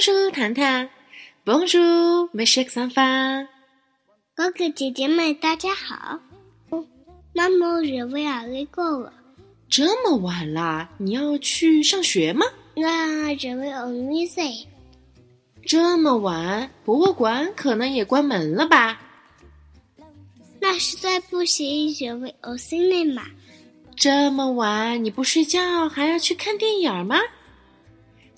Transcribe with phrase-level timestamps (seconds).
[0.00, 0.88] Bonjour，糖糖。
[1.44, 3.48] Bonjour，mes chers enfants。
[4.34, 6.18] 哥哥姐姐们，大家好。
[7.34, 9.12] 妈妈，日维尔累够了。
[9.68, 12.46] 这么晚了，你要去上学吗？
[12.74, 14.50] 那日维尔米塞。
[15.66, 18.98] 这么晚，博物馆可能也关门了吧？
[20.58, 23.26] 那实在不行，日维尔 cinema。
[23.94, 27.18] 这么晚你不睡觉，还要去看电影吗？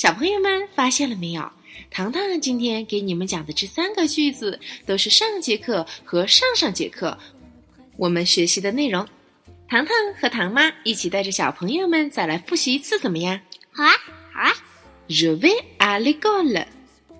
[0.00, 1.42] 小朋友们发现了没有？
[1.90, 7.18] 糖糖今天给你们讲的这三个句子，都是上节课和上上节课
[7.98, 9.06] 我们学习的内容。
[9.68, 13.38] 糖糖和糖妈一起带着小朋友们再来复习一次，怎么样？
[13.72, 13.90] 好啊，
[14.32, 14.52] 好啊。
[15.06, 16.64] Je vais à l'école。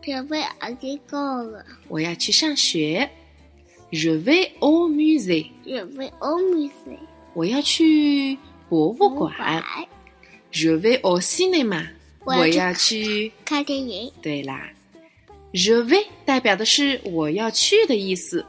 [0.00, 1.62] Je vais à l'école。
[1.86, 3.10] 我要去上学。
[3.92, 5.50] Je vais au musée。
[5.66, 6.98] Je vais au musée。
[7.34, 8.38] 我要去
[8.70, 9.62] 博物馆。
[10.50, 11.86] Je vais au cinéma。
[12.24, 14.12] 我要去看电影。
[14.20, 14.70] 对啦
[15.52, 18.44] ，je vais 代表的是我要去的意思。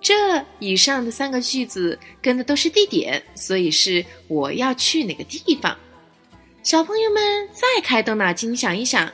[0.00, 5.78] 这以上的三个句子跟的都是地点，所以是我要去哪个地方。
[6.64, 9.12] 小朋友们再开动脑筋想一想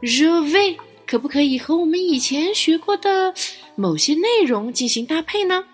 [0.00, 3.34] ，je vais 可不可以和我们以前学过的
[3.74, 5.64] 某些内容进行搭配呢？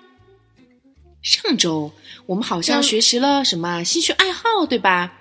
[1.22, 1.90] 上周
[2.26, 5.12] 我们好像学习了什么兴趣爱好，对吧？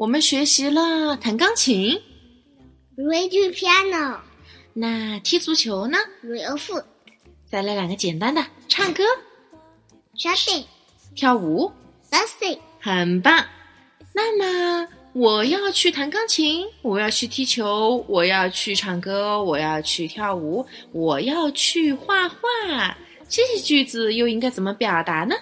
[0.00, 2.00] 我们学习了弹钢琴
[2.96, 4.16] ，read piano。
[4.72, 6.84] 那踢足球呢？real foot。
[7.44, 9.04] 再来两个简单的，唱歌
[10.16, 10.64] ，shouting。
[11.14, 11.70] 跳舞
[12.10, 12.58] ，dancing。
[12.80, 13.44] 很棒。
[14.14, 22.38] 那么我要去弹钢琴，我要去踢球，我要去唱歌，我要去跳舞，我要去画画。
[23.28, 25.34] 这些句子又应该怎么表达呢？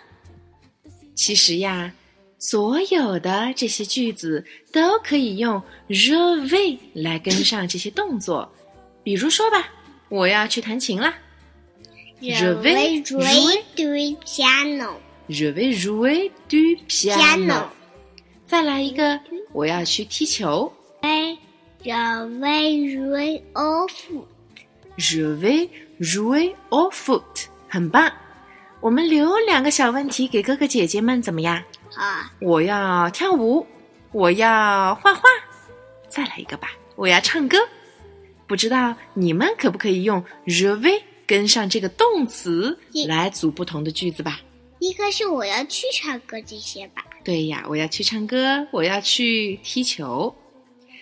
[1.15, 1.95] 其实呀。
[2.39, 6.15] 所有的这些句子都可以用 je
[6.49, 8.49] vais 来跟上这些动作，
[9.03, 9.69] 比如说吧，
[10.09, 11.15] 我要去弹琴啦
[12.21, 14.95] ，je vais jouer du piano。
[15.29, 17.67] je vais jouer du piano。
[18.47, 19.21] 再来一个，
[19.53, 20.73] 我要去踢球
[21.03, 21.93] ，je
[22.39, 24.27] vais jouer au foot。
[24.97, 25.69] je vais
[26.01, 28.11] jouer au foot，很棒。
[28.81, 31.63] 我们留两个小问题给哥哥姐姐们，怎么样？
[31.99, 32.33] 啊！
[32.41, 33.67] 我要跳舞，
[34.13, 35.23] 我要画画，
[36.09, 36.71] 再来一个吧！
[36.95, 37.59] 我要唱歌，
[38.47, 44.41] 不知道你们可不可以用 je vais 跟上这个动词来组不同的句子吧？
[44.79, 47.05] 一个是我要去唱歌这些吧？
[47.25, 50.33] 对呀，我要去唱歌，我要去踢球。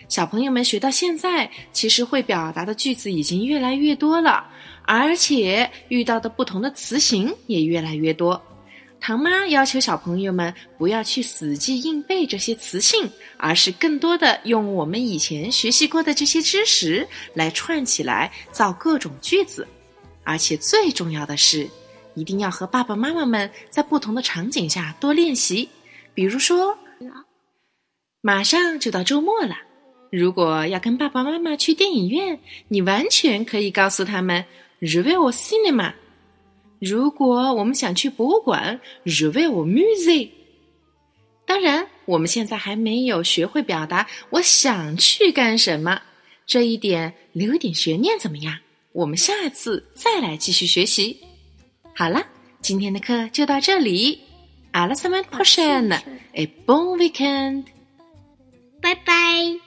[0.09, 4.49] 小朋友们学到现在，其实会表达的句子已经越来越多了，
[4.83, 8.41] 而且遇到的不同的词形也越来越多。
[8.99, 19.67] 唐妈要求小朋友们不要去死记硬背这些词性，而是更多的用我们以前学习过的这些知识来串起来造各种句子。
[20.23, 21.69] 而且最重要的是，
[22.15, 25.69] 一定要和爸爸妈妈们在不同的场景下多练习。
[26.13, 26.77] 比如说，
[28.19, 29.55] 马上就到周末了，
[30.11, 34.43] 如果要跟爸爸妈妈去电影院，你完全可以告诉他们
[34.79, 35.93] r e v e au cinéma。
[36.79, 40.29] 如果我们想去博物馆，je vais au musée。
[41.45, 46.01] 当然，我们现在还没有学会表达我想去干什么，
[46.45, 48.57] 这一点留一点悬念怎么样？
[48.91, 51.17] 我们下次再来继续学习。
[51.95, 52.25] 好了，
[52.61, 54.19] 今天的课就到这里。
[54.73, 55.99] À la semaine prochaine
[56.33, 57.63] et bon week-end。
[58.81, 59.66] 拜拜。